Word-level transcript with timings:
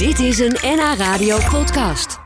Dit 0.00 0.18
is 0.18 0.38
een 0.38 0.56
NH 0.62 0.94
Radio 0.98 1.38
podcast. 1.50 2.18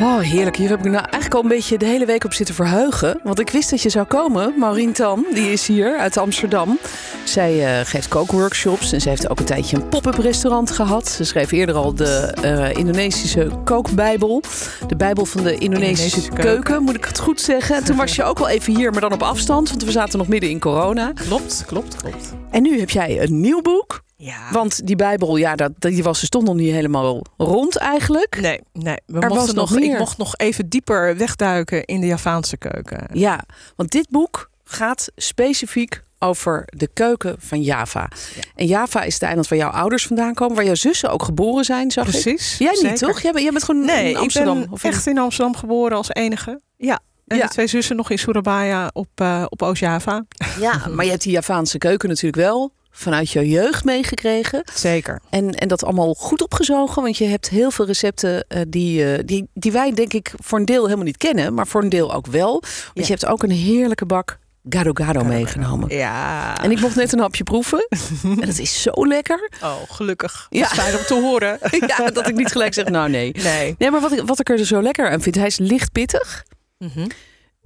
Oh, 0.00 0.18
heerlijk. 0.18 0.56
Hier 0.56 0.68
heb 0.68 0.78
ik 0.78 0.84
nou 0.84 0.96
eigenlijk 0.96 1.34
al 1.34 1.42
een 1.42 1.48
beetje 1.48 1.78
de 1.78 1.86
hele 1.86 2.06
week 2.06 2.24
op 2.24 2.32
zitten 2.32 2.54
verheugen. 2.54 3.20
Want 3.22 3.38
ik 3.38 3.50
wist 3.50 3.70
dat 3.70 3.82
je 3.82 3.88
zou 3.88 4.06
komen. 4.06 4.54
Maureen 4.56 4.92
Tan, 4.92 5.26
die 5.32 5.52
is 5.52 5.66
hier 5.66 5.98
uit 5.98 6.16
Amsterdam. 6.16 6.78
Zij 7.24 7.80
uh, 7.80 7.86
geeft 7.86 8.08
kookworkshops 8.08 8.92
en 8.92 9.00
ze 9.00 9.08
heeft 9.08 9.28
ook 9.30 9.38
een 9.38 9.44
tijdje 9.44 9.76
een 9.76 9.88
pop-up 9.88 10.14
restaurant 10.14 10.70
gehad. 10.70 11.08
Ze 11.08 11.24
schreef 11.24 11.50
eerder 11.50 11.74
al 11.74 11.94
de 11.94 12.34
uh, 12.44 12.74
Indonesische 12.74 13.50
kookbijbel. 13.64 14.42
De 14.86 14.96
bijbel 14.96 15.24
van 15.24 15.42
de 15.42 15.54
Indonesische, 15.54 15.64
Indonesische 15.64 16.30
keuken, 16.30 16.62
keuken, 16.64 16.82
moet 16.82 16.96
ik 16.96 17.04
het 17.04 17.18
goed 17.18 17.40
zeggen. 17.40 17.76
En 17.76 17.84
toen 17.84 17.96
was 17.96 18.16
je 18.16 18.22
ook 18.22 18.38
wel 18.38 18.48
even 18.48 18.76
hier, 18.76 18.90
maar 18.90 19.00
dan 19.00 19.12
op 19.12 19.22
afstand. 19.22 19.68
Want 19.68 19.84
we 19.84 19.90
zaten 19.90 20.18
nog 20.18 20.28
midden 20.28 20.50
in 20.50 20.60
corona. 20.60 21.12
Klopt, 21.12 21.64
klopt, 21.66 21.96
klopt. 21.96 22.32
En 22.50 22.62
nu 22.62 22.78
heb 22.78 22.90
jij 22.90 23.22
een 23.22 23.40
nieuw 23.40 23.60
boek. 23.60 24.08
Ja. 24.22 24.52
Want 24.52 24.86
die 24.86 24.96
Bijbel, 24.96 25.36
ja, 25.36 25.54
dat, 25.56 25.72
die 25.78 26.02
was, 26.02 26.24
stond 26.24 26.46
nog 26.46 26.54
niet 26.54 26.72
helemaal 26.72 27.26
rond 27.36 27.76
eigenlijk. 27.76 28.40
Nee, 28.40 28.60
nee. 28.72 28.96
We 29.06 29.20
er 29.20 29.28
mochten 29.28 29.54
nog, 29.54 29.76
ik 29.76 29.98
mocht 29.98 30.18
nog 30.18 30.36
even 30.36 30.68
dieper 30.68 31.16
wegduiken 31.16 31.84
in 31.84 32.00
de 32.00 32.06
Javaanse 32.06 32.56
keuken. 32.56 33.06
Ja, 33.12 33.44
want 33.76 33.90
dit 33.90 34.08
boek 34.10 34.50
gaat 34.64 35.10
specifiek 35.16 36.02
over 36.18 36.62
de 36.66 36.88
keuken 36.94 37.36
van 37.38 37.62
Java. 37.62 38.10
Ja. 38.34 38.42
En 38.54 38.66
Java 38.66 39.02
is 39.02 39.14
het 39.14 39.22
eiland 39.22 39.48
waar 39.48 39.58
jouw 39.58 39.70
ouders 39.70 40.06
vandaan 40.06 40.34
komen, 40.34 40.56
waar 40.56 40.64
jouw 40.64 40.74
zussen 40.74 41.10
ook 41.10 41.22
geboren 41.22 41.64
zijn, 41.64 41.90
zag 41.90 42.04
Precies. 42.04 42.52
Ik. 42.52 42.58
Jij 42.58 42.90
niet, 42.90 42.98
toch? 42.98 43.20
Jij 43.20 43.32
bent, 43.32 43.42
jij 43.42 43.52
bent 43.52 43.64
gewoon 43.64 43.84
nee, 43.84 44.10
in 44.10 44.16
Amsterdam. 44.16 44.58
Ik 44.58 44.64
ben 44.64 44.72
of 44.72 44.84
echt 44.84 45.06
in 45.06 45.18
Amsterdam 45.18 45.56
geboren 45.56 45.96
als 45.96 46.08
enige. 46.08 46.60
Ja. 46.76 47.00
En 47.26 47.36
ja. 47.36 47.46
de 47.46 47.52
twee 47.52 47.66
zussen 47.66 47.96
nog 47.96 48.10
in 48.10 48.18
Surabaya 48.18 48.90
op, 48.92 49.08
uh, 49.22 49.44
op 49.48 49.62
Oost-Java. 49.62 50.24
Ja, 50.60 50.86
maar 50.88 51.04
je 51.04 51.10
hebt 51.10 51.22
die 51.22 51.32
Javaanse 51.32 51.78
keuken 51.78 52.08
natuurlijk 52.08 52.42
wel 52.42 52.72
vanuit 52.90 53.30
je 53.30 53.48
jeugd 53.48 53.84
meegekregen. 53.84 54.62
Zeker. 54.74 55.20
En, 55.30 55.50
en 55.50 55.68
dat 55.68 55.84
allemaal 55.84 56.14
goed 56.14 56.42
opgezogen. 56.42 57.02
Want 57.02 57.16
je 57.16 57.24
hebt 57.24 57.48
heel 57.48 57.70
veel 57.70 57.86
recepten 57.86 58.44
uh, 58.48 58.60
die, 58.68 59.04
uh, 59.04 59.18
die, 59.24 59.48
die 59.54 59.72
wij 59.72 59.92
denk 59.92 60.12
ik 60.12 60.32
voor 60.42 60.58
een 60.58 60.64
deel 60.64 60.84
helemaal 60.84 61.04
niet 61.04 61.16
kennen. 61.16 61.54
Maar 61.54 61.66
voor 61.66 61.82
een 61.82 61.88
deel 61.88 62.14
ook 62.14 62.26
wel. 62.26 62.50
Want 62.50 62.92
ja. 62.94 63.02
je 63.02 63.10
hebt 63.10 63.26
ook 63.26 63.42
een 63.42 63.50
heerlijke 63.50 64.06
bak 64.06 64.38
gado 64.68 64.90
gado 64.94 65.24
meegenomen. 65.24 65.96
Ja. 65.96 66.62
En 66.62 66.70
ik 66.70 66.80
mocht 66.80 66.96
net 66.96 67.12
een 67.12 67.18
hapje 67.18 67.44
proeven. 67.44 67.86
en 68.22 68.46
dat 68.46 68.58
is 68.58 68.82
zo 68.82 69.06
lekker. 69.06 69.50
Oh, 69.62 69.76
gelukkig. 69.88 70.46
Ja. 70.50 70.66
Fijn 70.66 70.96
om 70.96 71.04
te 71.04 71.14
horen. 71.14 71.58
ja, 71.96 72.10
dat 72.10 72.28
ik 72.28 72.34
niet 72.34 72.52
gelijk 72.52 72.74
zeg, 72.74 72.88
nou 72.88 73.10
nee. 73.10 73.32
Nee. 73.32 73.74
Nee, 73.78 73.90
maar 73.90 74.00
wat 74.00 74.12
ik, 74.12 74.22
wat 74.26 74.40
ik 74.40 74.48
er 74.48 74.66
zo 74.66 74.82
lekker 74.82 75.10
aan 75.10 75.20
vind, 75.20 75.34
hij 75.34 75.46
is 75.46 75.58
licht 75.58 75.92
pittig. 75.92 76.44
Mm 76.78 76.90
-hmm. 76.94 77.10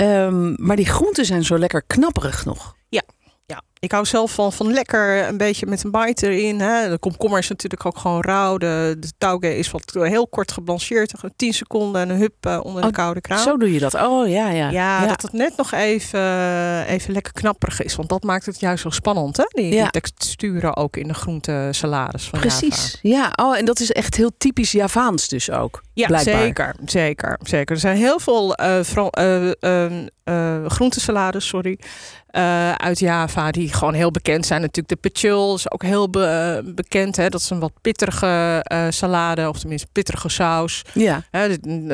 um, 0.06 0.54
maar 0.58 0.76
die 0.76 0.86
groenten 0.86 1.24
zijn 1.24 1.44
zo 1.44 1.58
lekker 1.58 1.82
knapperig 1.86 2.44
nog. 2.44 2.76
Ja. 2.88 3.02
Ja, 3.46 3.62
ik 3.84 3.92
hou 3.92 4.04
zelf 4.04 4.32
van, 4.32 4.52
van 4.52 4.72
lekker 4.72 5.28
een 5.28 5.36
beetje 5.36 5.66
met 5.66 5.84
een 5.84 5.90
bite 5.90 6.28
erin. 6.28 6.60
Hè. 6.60 6.90
De 6.90 6.98
komkommer 6.98 7.38
is 7.38 7.48
natuurlijk 7.48 7.86
ook 7.86 7.98
gewoon 7.98 8.20
rauw. 8.20 8.58
De, 8.58 8.96
de 8.98 9.12
tauge 9.18 9.58
is 9.58 9.70
wat 9.70 9.92
heel 9.92 10.28
kort 10.28 10.52
geblancheerd. 10.52 11.12
10 11.36 11.52
seconden 11.52 12.00
en 12.00 12.10
een 12.10 12.18
hup 12.18 12.46
uh, 12.46 12.60
onder 12.62 12.82
de 12.82 12.88
oh, 12.88 12.94
koude 12.94 13.20
kraan. 13.20 13.38
Zo 13.38 13.56
doe 13.56 13.72
je 13.72 13.78
dat. 13.78 13.94
Oh 13.94 14.28
ja, 14.28 14.48
ja. 14.48 14.70
Ja, 14.70 15.02
ja. 15.02 15.06
dat 15.06 15.22
het 15.22 15.32
net 15.32 15.56
nog 15.56 15.72
even, 15.72 16.86
even 16.86 17.12
lekker 17.12 17.32
knapperig 17.32 17.82
is. 17.82 17.96
Want 17.96 18.08
dat 18.08 18.22
maakt 18.22 18.46
het 18.46 18.60
juist 18.60 18.82
zo 18.82 18.90
spannend. 18.90 19.36
Hè? 19.36 19.44
Die, 19.48 19.74
ja. 19.74 19.82
die 19.82 19.90
texturen 19.90 20.76
ook 20.76 20.96
in 20.96 21.08
de 21.08 21.14
groentesalades 21.14 22.28
van 22.28 22.40
Precies. 22.40 22.98
Java. 23.02 23.32
Ja, 23.36 23.44
oh, 23.44 23.58
en 23.58 23.64
dat 23.64 23.80
is 23.80 23.92
echt 23.92 24.16
heel 24.16 24.30
typisch 24.38 24.72
Javaans 24.72 25.28
dus 25.28 25.50
ook. 25.50 25.82
Ja, 25.92 26.06
blijkbaar. 26.06 26.34
zeker, 26.34 26.74
zeker, 26.84 27.38
zeker. 27.42 27.74
Er 27.74 27.80
zijn 27.80 27.96
heel 27.96 28.18
veel 28.18 28.60
uh, 28.60 29.50
uh, 30.24 30.66
groentesalades, 30.66 31.46
sorry. 31.46 31.78
Uit 32.76 32.98
Java, 32.98 33.50
die 33.50 33.72
gewoon 33.74 33.94
heel 33.94 34.10
bekend 34.10 34.46
zijn. 34.46 34.60
Natuurlijk 34.60 35.02
de 35.02 35.10
pechul 35.10 35.54
is 35.54 35.70
ook 35.70 35.82
heel 35.82 36.10
be 36.10 36.62
bekend. 36.64 37.16
Hè? 37.16 37.28
Dat 37.28 37.40
is 37.40 37.50
een 37.50 37.58
wat 37.58 37.72
pittige 37.80 38.64
uh, 38.72 38.86
salade, 38.88 39.48
of 39.48 39.58
tenminste 39.58 39.88
pittige 39.92 40.28
saus. 40.28 40.82
Ja. 40.92 41.22
Hè, 41.30 41.46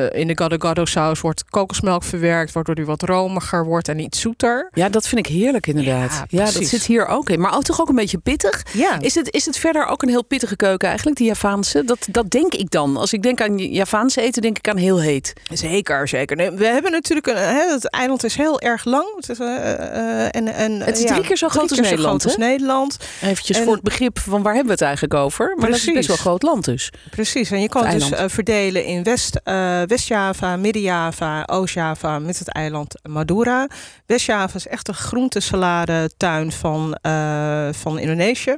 in 0.09 0.27
de 0.27 0.31
gado 0.35 0.55
gado 0.59 0.85
saus 0.85 1.21
wordt 1.21 1.45
kokosmelk 1.45 2.03
verwerkt, 2.03 2.51
waardoor 2.51 2.75
die 2.75 2.85
wat 2.85 3.01
romiger 3.01 3.65
wordt 3.65 3.87
en 3.87 3.99
iets 3.99 4.19
zoeter. 4.19 4.69
Ja, 4.73 4.89
dat 4.89 5.07
vind 5.07 5.27
ik 5.27 5.33
heerlijk 5.33 5.67
inderdaad. 5.67 6.23
Ja, 6.27 6.45
ja 6.45 6.51
dat 6.51 6.65
zit 6.65 6.85
hier 6.85 7.05
ook 7.05 7.29
in. 7.29 7.39
Maar 7.39 7.55
ook 7.55 7.63
toch 7.63 7.81
ook 7.81 7.89
een 7.89 7.95
beetje 7.95 8.17
pittig. 8.17 8.65
Ja. 8.73 8.99
Is 8.99 9.15
het, 9.15 9.33
is 9.33 9.45
het 9.45 9.57
verder 9.57 9.85
ook 9.85 10.01
een 10.01 10.09
heel 10.09 10.23
pittige 10.23 10.55
keuken 10.55 10.87
eigenlijk, 10.87 11.17
die 11.17 11.27
Javaanse? 11.27 11.83
Dat, 11.85 12.07
dat 12.11 12.29
denk 12.29 12.53
ik 12.53 12.69
dan. 12.69 12.97
Als 12.97 13.13
ik 13.13 13.23
denk 13.23 13.41
aan 13.41 13.57
Javaanse 13.57 14.21
eten, 14.21 14.41
denk 14.41 14.57
ik 14.57 14.67
aan 14.67 14.77
heel 14.77 15.01
heet. 15.01 15.33
Zeker, 15.53 16.07
zeker. 16.07 16.35
Nee, 16.35 16.51
we 16.51 16.65
hebben 16.65 16.91
natuurlijk 16.91 17.27
een, 17.27 17.35
hè, 17.35 17.71
het 17.71 17.89
eiland 17.89 18.23
is 18.23 18.35
heel 18.35 18.61
erg 18.61 18.85
lang. 18.85 19.15
Het 19.15 19.29
is, 19.29 19.39
en, 19.39 20.47
en, 20.47 20.79
het 20.79 20.97
is 20.97 21.05
drie 21.05 21.21
ja, 21.21 21.27
keer 21.27 21.37
zo 21.37 21.47
groot 21.47 21.60
als 21.69 21.79
Nederland. 21.79 22.21
groot 22.21 22.25
als 22.25 22.35
Nederland. 22.37 22.97
Eventjes 23.21 23.57
En- 23.57 23.63
voor 23.63 23.73
het 23.73 23.83
begrip 23.83 24.19
van 24.19 24.41
waar 24.41 24.53
hebben 24.53 24.65
we 24.65 24.71
het 24.71 24.81
eigenlijk 24.81 25.13
over. 25.13 25.45
Maar 25.45 25.55
dat 25.69 25.75
is 25.77 25.83
Precies. 25.83 25.93
best 25.93 26.07
wel 26.07 26.15
een 26.15 26.21
groot 26.21 26.41
land 26.43 26.65
dus. 26.65 26.89
Precies, 27.09 27.51
en 27.51 27.61
je 27.61 27.69
kan 27.69 27.85
Het 27.85 27.99
dus 27.99 28.11
eh, 28.11 28.25
verdelen 28.27 28.85
in 28.85 29.03
West, 29.03 29.39
eh, 29.43 29.81
West-Java, 29.87 30.55
Midden-Java, 30.55 31.43
Oost-Java 31.45 32.19
met 32.19 32.39
het 32.39 32.47
eiland 32.49 32.99
Madura. 33.09 33.67
West-Java 34.05 34.55
is 34.55 34.67
echt 34.67 34.87
een 34.87 34.93
groentesalade-tuin 34.93 36.51
van, 36.51 36.93
eh, 37.01 37.67
van 37.71 37.99
Indonesië, 37.99 38.55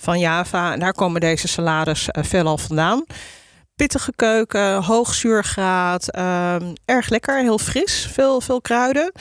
van 0.00 0.18
Java. 0.18 0.72
En 0.72 0.80
daar 0.80 0.92
komen 0.92 1.20
deze 1.20 1.48
salades 1.48 2.08
veelal 2.12 2.58
vandaan. 2.58 3.04
Pittige 3.76 4.12
keuken, 4.16 4.82
hoog 4.82 5.14
zuurgraad, 5.14 6.10
ehm, 6.10 6.72
erg 6.84 7.08
lekker, 7.08 7.40
heel 7.40 7.58
fris, 7.58 8.08
veel, 8.12 8.40
veel 8.40 8.60
kruiden. 8.60 9.12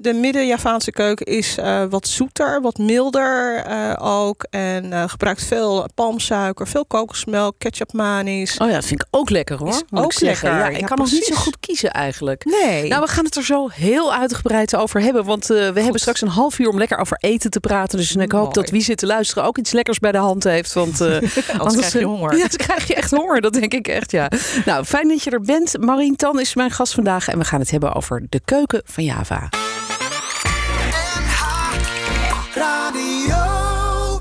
De 0.00 0.12
midden-Javaanse 0.12 0.90
keuken 0.90 1.26
is 1.26 1.56
eh, 1.56 1.84
wat 1.90 2.08
zoeter, 2.08 2.60
wat 2.60 2.76
milder 2.78 3.56
eh, 3.56 3.94
ook. 3.98 4.46
En 4.50 4.92
eh, 4.92 5.04
gebruikt 5.06 5.44
veel 5.44 5.88
palmsuiker, 5.94 6.68
veel 6.68 6.84
kokosmelk, 6.86 7.54
ketchup 7.58 7.92
manis. 7.92 8.58
Oh 8.58 8.68
ja, 8.68 8.74
dat 8.74 8.84
vind 8.84 9.00
ik 9.00 9.06
ook 9.10 9.30
lekker 9.30 9.58
hoor. 9.58 9.68
Is 9.68 9.82
ook 9.90 10.20
lekker. 10.20 10.48
Ja, 10.48 10.68
ik 10.68 10.80
Ja, 10.80 10.86
kan 10.86 10.98
nog 10.98 11.10
niet 11.10 11.24
zo 11.24 11.34
goed 11.34 11.56
kiezen 11.60 11.90
eigenlijk. 11.90 12.44
Nee. 12.44 12.88
Nou, 12.88 13.02
we 13.02 13.08
gaan 13.08 13.24
het 13.24 13.36
er 13.36 13.44
zo 13.44 13.68
heel 13.68 14.14
uitgebreid 14.14 14.76
over 14.76 15.00
hebben. 15.00 15.24
Want 15.24 15.46
we 15.46 15.54
hebben 15.74 16.00
straks 16.00 16.20
een 16.20 16.28
half 16.28 16.58
uur 16.58 16.68
om 16.68 16.78
lekker 16.78 16.98
over 16.98 17.16
eten 17.20 17.50
te 17.50 17.60
praten. 17.60 17.98
Dus 17.98 18.16
ik 18.16 18.32
hoop 18.32 18.42
Mooi. 18.42 18.52
dat 18.52 18.70
wie 18.70 18.82
zit 18.82 18.98
te 18.98 19.06
luisteren 19.06 19.44
ook 19.44 19.58
iets 19.58 19.72
lekkers 19.72 19.98
bij 19.98 20.12
de 20.12 20.18
hand 20.18 20.44
heeft. 20.44 20.72
Want 20.72 21.00
Anders 21.58 21.76
krijg 21.76 21.92
je 21.92 22.04
honger. 22.04 22.36
Ja, 22.38 22.48
dan 22.48 22.66
krijg 22.66 22.86
je 22.86 22.94
echt 22.94 23.10
honger. 23.10 23.40
Dat 23.40 23.52
denk 23.52 23.74
ik 23.74 23.88
echt, 23.88 24.10
ja. 24.10 24.30
Nou, 24.64 24.84
fijn 24.84 25.08
dat 25.08 25.22
je 25.22 25.30
er 25.30 25.40
bent. 25.40 25.78
Marien 25.80 26.16
Tan 26.16 26.40
is 26.40 26.54
mijn 26.54 26.70
gast 26.70 26.94
vandaag. 26.94 27.28
En 27.28 27.38
we 27.38 27.44
gaan 27.44 27.60
het 27.60 27.70
hebben 27.70 27.94
over 27.94 28.26
de 28.28 28.40
keuken 28.44 28.82
van 28.84 29.04
Java. 29.04 29.48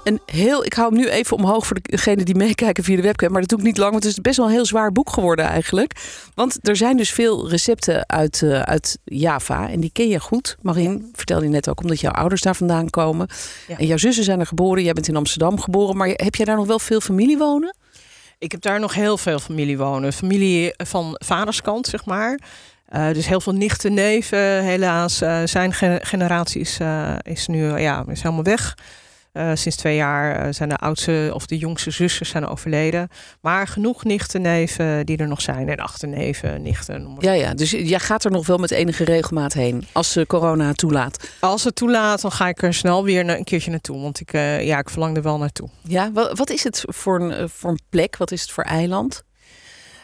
Een 0.07 0.21
heel, 0.25 0.65
ik 0.65 0.73
hou 0.73 0.87
hem 0.93 0.97
nu 1.03 1.09
even 1.09 1.37
omhoog 1.37 1.67
voor 1.67 1.77
degenen 1.81 2.25
die 2.25 2.35
meekijken 2.35 2.83
via 2.83 2.95
de 2.95 3.01
webcam. 3.01 3.31
Maar 3.31 3.39
dat 3.41 3.49
doe 3.49 3.59
ik 3.59 3.65
niet 3.65 3.77
lang, 3.77 3.91
want 3.91 4.03
het 4.03 4.11
is 4.13 4.21
best 4.21 4.37
wel 4.37 4.45
een 4.45 4.51
heel 4.51 4.65
zwaar 4.65 4.91
boek 4.91 5.09
geworden 5.09 5.45
eigenlijk. 5.45 5.91
Want 6.35 6.57
er 6.67 6.75
zijn 6.75 6.97
dus 6.97 7.09
veel 7.11 7.49
recepten 7.49 8.09
uit, 8.09 8.41
eh, 8.41 8.61
uit 8.61 8.97
Java. 9.03 9.69
En 9.69 9.79
die 9.79 9.89
ken 9.93 10.07
je 10.07 10.19
goed. 10.19 10.57
Marien 10.61 11.09
vertelde 11.13 11.43
je 11.45 11.49
net 11.51 11.69
ook, 11.69 11.81
omdat 11.81 11.99
jouw 11.99 12.11
ouders 12.11 12.41
daar 12.41 12.55
vandaan 12.55 12.89
komen. 12.89 13.27
Ja. 13.67 13.77
En 13.77 13.85
jouw 13.85 13.97
zussen 13.97 14.23
zijn 14.23 14.39
er 14.39 14.45
geboren. 14.45 14.83
Jij 14.83 14.93
bent 14.93 15.07
in 15.07 15.15
Amsterdam 15.15 15.59
geboren. 15.59 15.97
Maar 15.97 16.07
heb 16.07 16.35
jij 16.35 16.45
daar 16.45 16.55
nog 16.57 16.67
wel 16.67 16.79
veel 16.79 17.01
familie 17.01 17.37
wonen? 17.37 17.75
Ik 18.39 18.51
heb 18.51 18.61
daar 18.61 18.79
nog 18.79 18.93
heel 18.93 19.17
veel 19.17 19.39
familie 19.39 19.77
wonen. 19.77 20.13
Familie 20.13 20.73
van 20.77 21.15
vaderskant, 21.25 21.87
zeg 21.87 22.05
maar. 22.05 22.39
Eh, 22.85 23.11
dus 23.13 23.27
heel 23.27 23.41
veel 23.41 23.53
nichten, 23.53 23.93
neven. 23.93 24.63
Helaas, 24.63 25.21
eh, 25.21 25.41
zijn 25.45 25.73
ge- 25.73 25.99
generatie 26.03 26.61
is, 26.61 26.77
is 27.21 27.47
nu 27.47 27.77
ja, 27.77 28.05
is 28.07 28.21
helemaal 28.21 28.43
weg. 28.43 28.75
Eh, 29.37 29.51
sinds 29.53 29.77
twee 29.77 29.95
jaar 29.95 30.35
eh, 30.35 30.53
zijn 30.53 30.69
de 30.69 30.75
oudste 30.75 31.31
of 31.33 31.45
de 31.45 31.57
jongste 31.57 31.91
zussen 31.91 32.25
zijn 32.25 32.47
overleden. 32.47 33.09
Maar 33.41 33.67
genoeg 33.67 34.03
nichten, 34.03 34.41
neven 34.41 35.05
die 35.05 35.17
er 35.17 35.27
nog 35.27 35.41
zijn. 35.41 35.69
En 35.69 35.77
achterneven, 35.77 36.61
nichten. 36.61 37.15
Ja, 37.19 37.31
ja. 37.31 37.53
Dus 37.53 37.71
jij 37.71 37.99
gaat 37.99 38.23
er 38.23 38.31
nog 38.31 38.47
wel 38.47 38.57
met 38.57 38.71
enige 38.71 39.03
regelmaat 39.03 39.53
heen. 39.53 39.87
Als 39.91 40.15
eh, 40.15 40.25
corona 40.25 40.73
toelaat. 40.73 41.29
Als 41.39 41.63
het 41.63 41.75
toelaat, 41.75 42.21
dan 42.21 42.31
ga 42.31 42.47
ik 42.47 42.61
er 42.61 42.73
snel 42.73 43.03
weer 43.03 43.29
een 43.29 43.43
keertje 43.43 43.71
naartoe. 43.71 44.01
Want 44.01 44.19
ik, 44.19 44.31
ja, 44.61 44.79
ik 44.79 44.89
verlang 44.89 45.15
er 45.15 45.23
wel 45.23 45.37
naartoe. 45.37 45.69
Ja, 45.81 46.11
wat, 46.11 46.37
wat 46.37 46.49
is 46.49 46.63
het 46.63 46.83
voor 46.87 47.21
een, 47.21 47.49
voor 47.49 47.69
een 47.69 47.79
plek? 47.89 48.17
Wat 48.17 48.31
is 48.31 48.41
het 48.41 48.51
voor 48.51 48.63
eiland? 48.63 49.23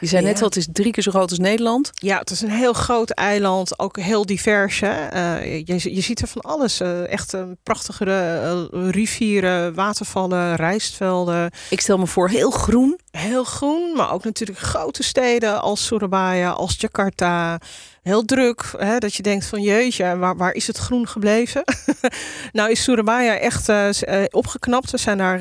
Je 0.03 0.09
zei 0.09 0.23
net 0.23 0.39
al, 0.41 0.47
het 0.47 0.55
is 0.55 0.67
drie 0.71 0.91
keer 0.91 1.03
zo 1.03 1.11
groot 1.11 1.29
als 1.29 1.39
Nederland. 1.39 1.89
Ja, 1.93 2.17
het 2.17 2.29
is 2.29 2.41
een 2.41 2.49
heel 2.49 2.73
groot 2.73 3.09
eiland, 3.09 3.79
ook 3.79 3.97
heel 3.99 4.25
divers. 4.25 4.79
Hè? 4.79 5.07
Eh, 5.07 5.57
je, 5.65 5.95
je 5.95 6.01
ziet 6.01 6.21
er 6.21 6.27
van 6.27 6.41
alles. 6.41 6.79
eh, 6.79 7.11
echt 7.11 7.33
een 7.33 7.57
prachtige 7.63 8.05
eh, 8.05 8.89
rivieren, 8.91 9.73
watervallen, 9.73 10.55
rijstvelden. 10.55 11.51
Ik 11.69 11.81
stel 11.81 11.97
me 11.97 12.07
voor, 12.07 12.29
heel 12.29 12.51
groen. 12.51 12.99
Heel 13.11 13.43
groen, 13.43 13.93
maar 13.95 14.11
ook 14.11 14.23
natuurlijk 14.23 14.59
grote 14.59 15.03
steden 15.03 15.61
als 15.61 15.85
Surabaya, 15.85 16.49
als 16.51 16.75
Jakarta. 16.77 17.59
Heel 18.03 18.25
druk. 18.25 18.73
Hè, 18.77 18.97
dat 18.97 19.13
je 19.13 19.23
denkt 19.23 19.45
van 19.45 19.61
jeetje, 19.61 20.17
waar, 20.17 20.37
waar 20.37 20.53
is 20.53 20.67
het 20.67 20.77
groen 20.77 21.07
gebleven? 21.07 21.63
nou 22.51 22.71
is 22.71 22.83
Surabaya 22.83 23.37
echt 23.37 23.69
uh, 23.69 23.89
opgeknapt. 24.29 24.91
We 24.91 24.97
zijn 24.97 25.17
daar 25.17 25.39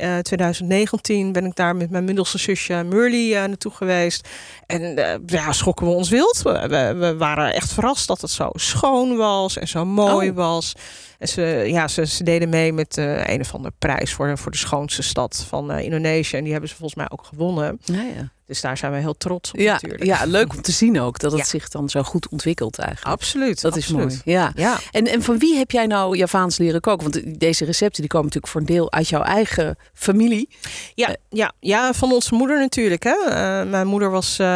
uh, 0.00 0.18
2019 0.18 1.32
ben 1.32 1.44
ik 1.44 1.54
daar 1.54 1.76
met 1.76 1.90
mijn 1.90 2.04
middelste 2.04 2.38
zusje 2.38 2.82
Murley 2.82 3.46
naartoe 3.46 3.72
geweest. 3.72 4.28
En 4.66 4.80
ja, 5.26 5.52
schokken 5.52 5.86
we 5.86 5.92
ons 5.92 6.08
wild. 6.08 6.42
We, 6.42 6.94
we, 6.98 7.16
waren 7.16 7.54
echt 7.54 7.72
verrast 7.72 8.06
dat 8.06 8.20
het 8.20 8.30
zo 8.30 8.50
schoon 8.52 9.16
was 9.16 9.58
en 9.58 9.68
zo 9.68 9.84
mooi 9.84 10.30
Oh. 10.30 10.36
was. 10.36 10.72
En 11.18 11.28
ze, 11.28 11.42
ja, 11.66 11.88
ze, 11.88 12.06
ze 12.06 12.24
deden 12.24 12.48
mee 12.48 12.72
met 12.72 12.96
een 12.96 13.40
of 13.40 13.54
andere 13.54 13.74
prijs 13.78 14.12
voor, 14.12 14.38
voor 14.38 14.50
de 14.50 14.56
schoonste 14.56 15.02
stad 15.02 15.44
van 15.48 15.70
Indonesië. 15.70 16.36
En 16.36 16.42
die 16.42 16.52
hebben 16.52 16.70
ze 16.70 16.76
volgens 16.76 16.98
mij 16.98 17.10
ook 17.10 17.24
gewonnen. 17.24 17.80
Ja, 17.84 18.02
ja. 18.02 18.32
Dus 18.46 18.60
daar 18.60 18.76
zijn 18.76 18.92
we 18.92 18.98
heel 18.98 19.16
trots 19.16 19.50
op 19.52 19.58
Ja, 19.60 19.72
natuurlijk. 19.72 20.04
ja, 20.04 20.24
leuk 20.24 20.52
om 20.52 20.62
te 20.62 20.72
zien 20.72 21.00
ook 21.00 21.18
dat 21.18 21.30
het 21.32 21.40
Ja. 21.40 21.46
zich 21.46 21.68
dan 21.68 21.88
zo 21.88 22.02
goed 22.02 22.28
ontwikkelt 22.28 22.78
eigenlijk. 22.78 23.16
Absoluut. 23.16 23.60
Dat 23.60 23.76
absoluut. 23.76 24.10
is 24.12 24.22
mooi. 24.24 24.36
Ja. 24.36 24.52
Ja. 24.54 24.78
En, 24.90 25.06
en 25.06 25.22
van 25.22 25.38
wie 25.38 25.56
heb 25.56 25.70
jij 25.70 25.86
nou 25.86 26.16
Javaans 26.16 26.58
leren 26.58 26.80
koken? 26.80 27.10
Want 27.10 27.40
deze 27.40 27.64
recepten 27.64 28.00
die 28.00 28.10
komen 28.10 28.26
natuurlijk 28.26 28.52
voor 28.52 28.60
een 28.60 28.66
deel 28.66 28.92
uit 28.92 29.08
jouw 29.08 29.22
eigen 29.22 29.76
familie. 29.94 30.48
Ja, 30.94 31.16
ja, 31.28 31.52
ja, 31.60 31.92
van 31.92 32.12
onze 32.12 32.34
moeder 32.34 32.58
natuurlijk. 32.58 33.02
Hè. 33.02 33.16
Eh, 33.28 33.70
mijn 33.70 33.86
moeder 33.86 34.10
was, 34.10 34.38
eh, 34.38 34.46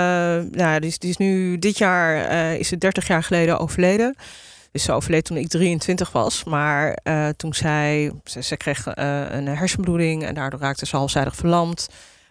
nou, 0.50 0.80
die 0.80 0.88
is, 0.90 0.98
die 0.98 1.10
is 1.10 1.16
nu 1.16 1.58
dit 1.58 1.78
jaar, 1.78 2.24
eh, 2.24 2.58
is 2.58 2.70
het 2.70 2.80
30 2.80 3.06
jaar 3.06 3.22
geleden 3.22 3.58
overleden. 3.58 4.14
Dus 4.72 4.82
ze 4.82 4.92
overleed 4.92 5.24
toen 5.24 5.36
ik 5.36 5.48
23 5.48 6.12
was. 6.12 6.44
Maar 6.44 6.98
toen 7.36 7.54
zij, 7.54 8.12
ze, 8.24 8.42
ze 8.42 8.56
kreeg 8.56 8.86
een 9.30 9.46
hersenbloeding 9.48 10.24
en 10.24 10.34
daardoor 10.34 10.60
raakte 10.60 10.86
ze 10.86 10.96
halfzijdig 10.96 11.36
verlamd. 11.36 11.88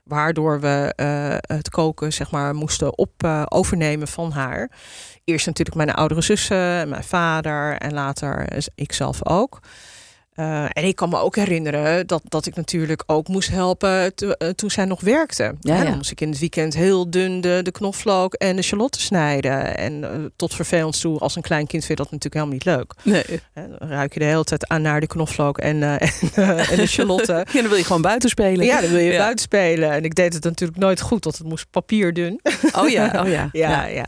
Waardoor 0.07 0.59
we 0.59 0.93
eh, 0.95 1.55
het 1.57 1.69
koken 1.69 2.13
zeg 2.13 2.31
maar, 2.31 2.55
moesten 2.55 2.97
op, 2.97 3.11
eh, 3.17 3.43
overnemen 3.49 4.07
van 4.07 4.31
haar. 4.31 4.71
Eerst 5.23 5.45
natuurlijk 5.45 5.75
mijn 5.75 5.91
oudere 5.91 6.21
zussen, 6.21 6.57
en 6.57 6.89
mijn 6.89 7.03
vader 7.03 7.77
en 7.77 7.93
later 7.93 8.47
eh, 8.47 8.63
ik 8.75 8.93
zelf 8.93 9.25
ook. 9.25 9.59
Uh, 10.39 10.63
en 10.63 10.83
ik 10.83 10.95
kan 10.95 11.09
me 11.09 11.17
ook 11.17 11.35
herinneren 11.35 12.07
dat, 12.07 12.21
dat 12.27 12.45
ik 12.45 12.55
natuurlijk 12.55 13.03
ook 13.05 13.27
moest 13.27 13.49
helpen 13.49 14.11
uh, 14.23 14.49
toen 14.49 14.71
zij 14.71 14.85
nog 14.85 15.01
werkte. 15.01 15.55
Ja. 15.59 15.83
Dan 15.83 15.95
moest 15.95 16.11
ik 16.11 16.21
in 16.21 16.29
het 16.29 16.39
weekend 16.39 16.73
heel 16.75 17.09
dun 17.09 17.41
de, 17.41 17.59
de 17.63 17.71
knoflook 17.71 18.33
en 18.33 18.55
de 18.55 18.61
shalotten 18.61 19.01
snijden. 19.01 19.77
En 19.77 19.93
uh, 19.93 20.09
tot 20.35 20.53
vervelend 20.53 20.99
toe, 21.01 21.19
als 21.19 21.35
een 21.35 21.41
klein 21.41 21.67
kind 21.67 21.85
vind 21.85 21.97
je 21.97 22.03
dat 22.03 22.11
natuurlijk 22.11 22.33
helemaal 22.33 22.53
niet 22.53 22.65
leuk. 22.65 22.93
Nee. 23.03 23.41
Dan 23.77 23.89
ruik 23.89 24.13
je 24.13 24.19
de 24.19 24.25
hele 24.25 24.43
tijd 24.43 24.67
aan 24.67 24.81
naar 24.81 24.99
de 24.99 25.07
knoflook 25.07 25.57
en, 25.57 25.83
en, 25.83 25.99
en 26.57 26.75
de 26.75 26.87
shalotten. 26.87 27.35
Ja, 27.51 27.61
dan 27.61 27.69
wil 27.69 27.77
je 27.77 27.83
gewoon 27.85 28.01
buiten 28.01 28.29
spelen. 28.29 28.65
Ja, 28.65 28.81
dan 28.81 28.89
wil 28.89 28.99
je 28.99 29.11
Ja. 29.11 29.17
buiten 29.17 29.43
spelen. 29.45 29.91
En 29.91 30.03
ik 30.03 30.15
deed 30.15 30.33
het 30.33 30.43
natuurlijk 30.43 30.79
nooit 30.79 31.01
goed, 31.01 31.23
want 31.23 31.37
het 31.37 31.47
moest 31.47 31.65
papierdun. 31.71 32.39
Oh 32.75 32.89
ja, 32.89 33.05
oh 33.23 33.29
ja. 33.29 33.49
Ja, 33.51 33.85
ja. 33.85 34.05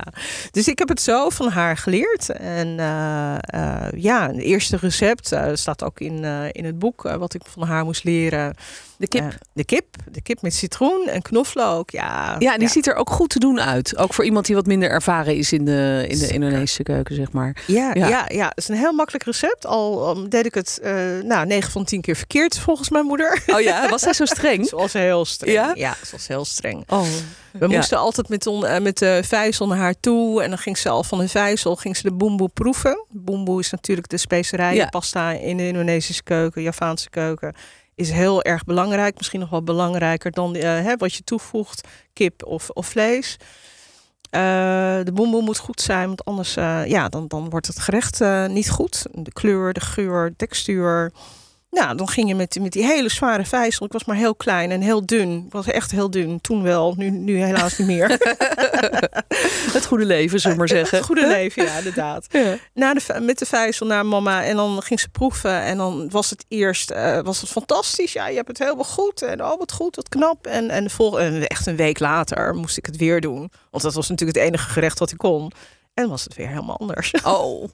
Dus 0.51 0.67
ik 0.67 0.79
heb 0.79 0.87
het 0.89 1.01
zo 1.01 1.29
van 1.29 1.49
haar 1.49 1.77
geleerd. 1.77 2.29
En 2.29 2.79
eh, 2.79 3.35
eh, 3.41 3.87
ja, 3.95 4.27
het 4.27 4.37
eerste 4.41 4.77
recept 4.77 5.31
eh, 5.31 5.45
staat 5.53 5.83
ook 5.83 5.99
in, 5.99 6.19
eh, 6.24 6.45
in 6.51 6.66
het 6.66 6.80
boek 6.80 7.06
eh, 7.06 7.16
wat 7.16 7.33
ik 7.33 7.42
van 7.45 7.68
haar 7.68 7.83
moest 7.83 8.04
leren. 8.04 8.56
De 8.99 9.07
kip. 9.07 9.21
Eh, 9.21 9.27
de 9.53 9.63
kip. 9.63 9.95
De 10.11 10.21
kip 10.21 10.41
met 10.41 10.53
citroen 10.53 11.07
en 11.07 11.21
knoflook. 11.21 11.89
Ja, 11.89 12.35
ja, 12.39 12.57
die 12.57 12.67
ziet 12.67 12.87
er 12.87 12.95
ook 12.95 13.09
goed 13.09 13.29
te 13.29 13.39
doen 13.39 13.61
uit. 13.61 13.97
Ook 13.97 14.13
voor 14.13 14.25
iemand 14.25 14.45
die 14.45 14.55
wat 14.55 14.65
minder 14.65 14.89
ervaren 14.89 15.35
is 15.35 15.51
in 15.51 15.65
de, 15.65 15.99
in 16.03 16.09
de 16.09 16.15
Zeker. 16.15 16.33
Indonesische 16.33 16.83
keuken, 16.83 17.15
zeg 17.15 17.31
maar. 17.31 17.63
Ja, 17.67 17.91
Ja. 17.93 18.07
ja. 18.07 18.25
Ja, 18.27 18.47
het 18.47 18.57
is 18.57 18.67
een 18.67 18.75
heel 18.75 18.93
makkelijk 18.93 19.23
recept. 19.23 19.65
Al, 19.65 20.05
al 20.05 20.29
deed 20.29 20.45
ik 20.45 20.53
het 20.53 20.79
eh 20.83 20.93
nou, 21.23 21.45
9 21.45 21.71
van 21.71 21.83
10 21.83 22.01
keer 22.01 22.15
verkeerd 22.15 22.59
volgens 22.59 22.89
mijn 22.89 23.05
moeder. 23.05 23.41
Oh 23.55 23.61
ja, 23.61 23.89
was 23.89 24.01
zij 24.01 24.13
zo 24.13 24.25
streng? 24.25 24.67
Ze 24.67 24.75
was 24.75 24.93
heel 24.93 25.25
streng. 25.25 25.53
Ja? 25.55 25.71
Ja, 25.75 25.93
ze 26.05 26.11
was 26.11 26.27
heel 26.27 26.45
streng. 26.45 26.83
Oh. 26.87 27.03
We 27.51 27.67
moesten 27.67 27.97
altijd 27.97 28.29
met, 28.29 28.47
on, 28.47 28.65
eh, 28.65 28.81
met 28.81 28.97
de 28.97 29.21
vijzel 29.25 29.67
naar 29.67 29.77
haar 29.77 29.99
toe. 29.99 30.43
En 30.43 30.49
dan 30.49 30.57
ging 30.57 30.77
ze 30.77 30.89
al 30.89 31.03
van 31.03 31.19
de 31.19 31.27
vijzel 31.27 31.75
ging 31.75 31.97
ze 31.97 32.03
de 32.03 32.11
boemboe 32.11 32.49
proeven. 32.53 33.05
Boemboe 33.09 33.59
is 33.59 33.69
natuurlijk 33.69 34.09
de 34.09 34.17
specerijenpasta 34.17 35.31
in 35.31 35.57
de 35.57 35.67
Indonesische 35.67 36.23
keuken, 36.23 36.61
Javaanse 36.61 37.09
keuken. 37.09 37.55
Is 37.99 38.11
heel 38.11 38.43
erg 38.43 38.63
belangrijk. 38.63 39.17
Misschien 39.17 39.39
nog 39.39 39.49
wel 39.49 39.63
belangrijker 39.63 40.31
dan 40.31 40.55
eh, 40.55 40.61
hè, 40.61 40.97
wat 40.97 41.13
je 41.13 41.23
toevoegt, 41.23 41.87
kip 42.13 42.45
of, 42.45 42.69
of 42.69 42.87
vlees. 42.87 43.37
Eh, 44.29 44.41
de 45.03 45.11
boemboe 45.13 45.41
moet 45.41 45.57
goed 45.57 45.81
zijn, 45.81 46.07
want 46.07 46.25
anders 46.25 46.55
eh, 46.55 46.85
ja, 46.85 47.09
dan, 47.09 47.27
dan 47.27 47.49
wordt 47.49 47.67
het 47.67 47.79
gerecht 47.79 48.19
niet 48.47 48.69
goed. 48.69 49.05
De 49.11 49.31
kleur, 49.31 49.73
de 49.73 49.79
geur, 49.79 50.35
textuur. 50.35 51.11
Nou, 51.71 51.95
dan 51.95 52.07
ging 52.07 52.27
je 52.27 52.36
met, 52.36 52.57
met 52.62 52.71
die 52.71 52.86
hele 52.86 53.10
zware 53.10 53.45
vijzel. 53.45 53.86
Ik 53.86 53.92
was 53.92 54.06
maar 54.06 54.16
heel 54.16 54.36
klein 54.36 54.71
en 54.71 54.81
heel 54.81 55.06
dun. 55.06 55.44
Ik 55.45 55.51
was 55.51 55.68
echt 55.68 55.92
heel 55.92 56.10
dun. 56.10 56.42
Toen 56.42 56.63
wel, 56.63 56.94
nu, 56.98 57.10
nu 57.10 57.42
helaas 57.44 57.77
niet 57.77 57.88
meer. 57.88 58.07
Het 59.74 59.86
goede 59.86 60.06
leven, 60.06 60.39
zullen 60.39 60.57
we 60.57 60.63
maar 60.63 60.77
zeggen. 60.77 60.98
Het 60.98 61.07
goede 61.07 61.27
leven, 61.27 61.63
ja, 61.63 61.77
inderdaad. 61.77 62.25
Ja. 62.30 62.57
Na 62.74 62.94
de, 62.94 63.19
met 63.21 63.39
de 63.39 63.45
vijzel 63.45 63.86
naar 63.86 64.06
mama 64.06 64.44
en 64.44 64.56
dan 64.56 64.81
ging 64.81 65.00
ze 65.00 65.10
proeven. 65.10 65.62
En 65.62 65.77
dan 65.77 66.10
was 66.10 66.30
het 66.30 66.45
eerst 66.48 66.92
eh, 66.92 67.19
was 67.19 67.42
het 67.42 67.50
fantastisch. 67.50 68.13
Ja, 68.13 68.27
je 68.27 68.36
hebt 68.36 68.48
het 68.48 68.60
helemaal 68.60 68.83
goed. 68.83 69.21
En 69.21 69.44
oh, 69.44 69.57
wat 69.57 69.71
goed, 69.71 69.95
wat 69.95 70.10
knap. 70.10 70.48
En, 70.48 70.69
en, 70.69 70.89
volgende, 70.89 71.25
en 71.25 71.48
echt 71.48 71.68
een 71.68 71.75
week 71.75 72.00
later 72.00 72.56
moest 72.56 72.77
ik 72.77 72.86
het 72.86 72.98
weer 72.98 73.21
doen. 73.21 73.51
Want 73.71 73.83
dat 73.83 73.94
was 73.94 74.10
natuurlijk 74.10 74.38
het 74.38 74.48
enige 74.48 74.69
gerecht 74.69 75.00
wat 75.00 75.12
ik 75.12 75.18
kon. 75.18 75.51
En 75.94 76.09
was 76.09 76.24
het 76.24 76.36
weer 76.36 76.47
helemaal 76.47 76.77
anders. 76.80 77.13
Oh, 77.24 77.68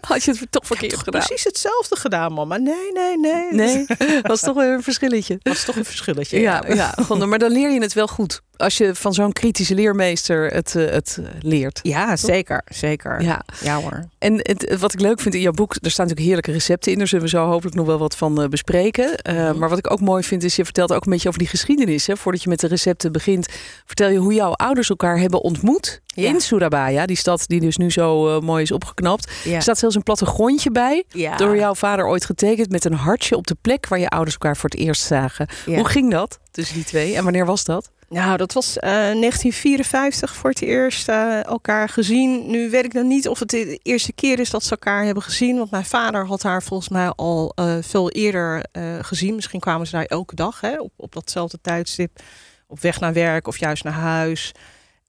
had 0.00 0.22
je 0.24 0.30
het 0.38 0.52
toch 0.52 0.66
verkeerd 0.66 0.92
Toch 0.92 1.02
gedaan? 1.02 1.20
precies 1.20 1.44
hetzelfde 1.44 1.96
gedaan, 1.96 2.32
mama. 2.32 2.56
Nee, 2.56 2.92
nee, 2.92 3.18
nee. 3.18 3.52
Nee, 3.52 3.86
was 4.22 4.40
toch 4.40 4.54
weer 4.54 4.72
een 4.72 4.82
verschilletje. 4.82 5.38
Dat 5.42 5.52
was 5.54 5.64
toch 5.64 5.76
een 5.76 5.84
verschilletje. 5.84 6.40
Ja, 6.40 6.64
ja, 6.68 6.92
gewoon, 6.96 7.28
maar 7.28 7.38
dan 7.38 7.50
leer 7.50 7.70
je 7.70 7.80
het 7.80 7.92
wel 7.92 8.06
goed. 8.06 8.40
Als 8.56 8.76
je 8.78 8.94
van 8.94 9.14
zo'n 9.14 9.32
kritische 9.32 9.74
leermeester 9.74 10.46
het, 10.52 10.74
eh, 10.74 10.90
het 10.90 11.18
eh, 11.20 11.26
leert. 11.40 11.80
Ja, 11.82 12.16
zeker. 12.16 12.62
Zeker. 12.66 13.22
Ja, 13.22 13.42
Ja 13.62 13.76
hoor. 13.80 14.04
en 14.18 14.34
het, 14.36 14.76
wat 14.78 14.92
ik 14.92 15.00
leuk 15.00 15.20
vind 15.20 15.34
in 15.34 15.40
jouw 15.40 15.52
boek, 15.52 15.70
er 15.74 15.90
staan 15.90 16.06
natuurlijk 16.06 16.26
heerlijke 16.26 16.52
recepten 16.52 16.92
in. 16.92 16.98
Daar 16.98 17.06
zullen 17.06 17.24
we 17.24 17.30
zo 17.30 17.46
hopelijk 17.46 17.76
nog 17.76 17.86
wel 17.86 17.98
wat 17.98 18.16
van 18.16 18.42
eh, 18.42 18.48
bespreken. 18.48 19.18
Mhm. 19.22 19.58
Maar 19.58 19.68
wat 19.68 19.78
ik 19.78 19.90
ook 19.90 20.00
mooi 20.00 20.22
vind, 20.22 20.42
is 20.44 20.56
je 20.56 20.64
vertelt 20.64 20.92
ook 20.92 21.04
een 21.04 21.12
beetje 21.12 21.28
over 21.28 21.40
die 21.40 21.48
geschiedenis. 21.48 22.06
Hè? 22.06 22.16
Voordat 22.16 22.42
je 22.42 22.48
met 22.48 22.60
de 22.60 22.66
recepten 22.66 23.12
begint, 23.12 23.48
vertel 23.86 24.08
je 24.08 24.18
hoe 24.18 24.34
jouw 24.34 24.52
ouders 24.52 24.88
elkaar 24.90 25.18
hebben 25.18 25.40
ontmoet. 25.42 26.00
Ja. 26.06 26.28
In 26.28 26.40
Surabaya, 26.40 27.06
die 27.06 27.16
stad 27.16 27.44
die 27.46 27.59
dus 27.60 27.76
nu 27.76 27.90
zo 27.90 28.36
eh, 28.36 28.42
mooi 28.42 28.62
is 28.62 28.72
opgeknapt. 28.72 29.30
Ja. 29.44 29.54
Er 29.54 29.62
staat 29.62 29.78
zelfs 29.78 29.94
een 29.94 30.02
plattegrondje 30.02 30.70
bij. 30.70 31.04
ja. 31.08 31.36
Door 31.36 31.56
jouw 31.56 31.74
vader 31.74 32.06
ooit 32.06 32.24
getekend 32.24 32.70
met 32.70 32.84
een 32.84 32.92
hartje 32.94 33.36
op 33.36 33.46
de 33.46 33.56
plek 33.60 33.88
waar 33.88 33.98
je 33.98 34.08
ouders 34.08 34.34
elkaar 34.34 34.56
voor 34.56 34.70
het 34.70 34.78
eerst 34.78 35.02
zagen. 35.02 35.48
Ja. 35.66 35.76
Hoe 35.76 35.88
ging 35.88 36.10
dat 36.10 36.38
tussen 36.50 36.74
die 36.74 36.84
twee 36.84 37.16
en 37.16 37.24
wanneer 37.24 37.46
was 37.46 37.64
dat? 37.64 37.90
Nou, 38.08 38.36
dat 38.36 38.52
was 38.52 38.78
eh, 38.78 38.90
1954 38.90 40.34
voor 40.34 40.50
het 40.50 40.62
eerst 40.62 41.08
eh, 41.08 41.44
elkaar 41.44 41.88
gezien. 41.88 42.50
Nu 42.50 42.70
weet 42.70 42.84
ik 42.84 42.92
dan 42.92 43.06
niet 43.06 43.28
of 43.28 43.38
het 43.38 43.50
de 43.50 43.78
eerste 43.82 44.12
keer 44.12 44.38
is 44.38 44.50
dat 44.50 44.64
ze 44.64 44.70
elkaar 44.70 45.04
hebben 45.04 45.22
gezien. 45.22 45.56
Want 45.56 45.70
mijn 45.70 45.84
vader 45.84 46.26
had 46.26 46.42
haar 46.42 46.62
volgens 46.62 46.88
mij 46.88 47.08
al 47.08 47.52
eh, 47.54 47.76
veel 47.80 48.10
eerder 48.10 48.64
eh, 48.72 48.82
gezien. 49.00 49.34
Misschien 49.34 49.60
kwamen 49.60 49.86
ze 49.86 49.92
daar 49.92 50.04
elke 50.04 50.34
dag 50.34 50.60
hè, 50.60 50.80
op, 50.80 50.92
op 50.96 51.12
datzelfde 51.12 51.58
tijdstip. 51.62 52.20
Op 52.66 52.80
weg 52.80 53.00
naar 53.00 53.12
werk 53.12 53.46
of 53.46 53.58
juist 53.58 53.84
naar 53.84 53.92
huis. 53.92 54.52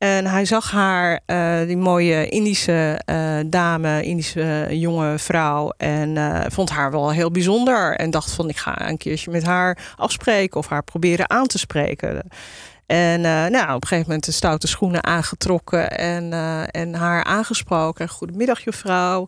En 0.02 0.26
hij 0.26 0.46
zag 0.46 0.72
haar, 0.72 1.20
eh, 1.26 1.60
die 1.68 1.78
mooie 1.78 2.30
Indische 2.30 3.02
eh, 3.06 3.38
dame, 3.46 4.04
Indische 4.04 4.42
eh, 4.42 4.82
jonge 4.82 5.20
vrouw. 5.20 5.74
En 5.78 6.18
vond 6.52 6.70
haar 6.70 6.92
wel 6.92 7.12
heel 7.12 7.32
bijzonder. 7.32 7.96
En 7.96 8.10
dacht 8.10 8.32
van, 8.32 8.50
ik 8.50 8.58
ga 8.58 8.90
een 8.90 8.98
keertje 8.98 9.32
met 9.32 9.44
haar 9.44 9.94
afspreken 9.96 10.60
of 10.60 10.68
haar 10.68 10.84
proberen 10.84 11.30
aan 11.30 11.48
te 11.48 11.58
spreken. 11.58 12.24
En 12.86 13.22
nou, 13.22 13.76
op 13.76 13.82
een 13.82 13.88
gegeven 13.88 14.06
moment 14.08 14.26
de 14.26 14.32
stoute 14.32 14.68
schoenen 14.68 15.04
aangetrokken 15.04 15.92
en, 15.98 16.34
en 16.72 16.94
haar 16.94 17.24
aangesproken. 17.24 18.10
Goedemiddag, 18.10 18.64
juffrouw. 18.64 19.26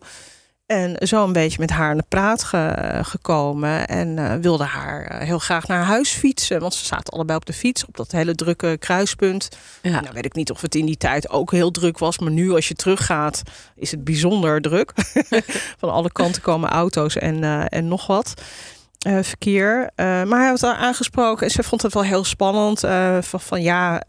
En 0.66 0.96
zo 1.06 1.24
een 1.24 1.32
beetje 1.32 1.58
met 1.60 1.70
haar 1.70 1.90
aan 1.90 1.96
de 1.96 2.04
praat 2.08 2.44
ge- 2.44 2.98
gekomen. 3.02 3.86
En 3.86 4.18
eh, 4.18 4.34
wilde 4.40 4.64
haar 4.64 5.04
eh, 5.06 5.26
heel 5.26 5.38
graag 5.38 5.66
naar 5.66 5.84
huis 5.84 6.10
fietsen. 6.10 6.60
Want 6.60 6.74
ze 6.74 6.84
zaten 6.84 7.12
allebei 7.12 7.38
op 7.38 7.46
de 7.46 7.52
fiets 7.52 7.86
op 7.86 7.96
dat 7.96 8.12
hele 8.12 8.34
drukke 8.34 8.76
kruispunt. 8.78 9.48
Ja. 9.82 10.00
Nou 10.00 10.12
weet 10.14 10.24
ik 10.24 10.34
niet 10.34 10.50
of 10.50 10.60
het 10.60 10.74
in 10.74 10.86
die 10.86 10.96
tijd 10.96 11.30
ook 11.30 11.50
heel 11.50 11.70
druk 11.70 11.98
was. 11.98 12.18
Maar 12.18 12.30
nu 12.30 12.52
als 12.52 12.68
je 12.68 12.74
teruggaat 12.74 13.42
is 13.76 13.90
het 13.90 14.04
bijzonder 14.04 14.60
druk. 14.60 14.92
Van 15.80 15.90
alle 15.90 16.12
kanten 16.12 16.42
komen 16.42 16.70
auto's 16.70 17.16
en, 17.16 17.44
eh, 17.44 17.64
en 17.68 17.88
nog 17.88 18.06
wat. 18.06 18.34
verkeer. 19.22 19.90
Maar 19.96 20.38
hij 20.40 20.48
had 20.48 20.60
haar 20.60 20.74
aangesproken 20.76 21.46
en 21.46 21.52
ze 21.52 21.62
vond 21.62 21.82
het 21.82 21.94
wel 21.94 22.02
heel 22.02 22.24
spannend. 22.24 22.80
van, 23.26 23.40
van 23.40 23.62
ja, 23.62 24.02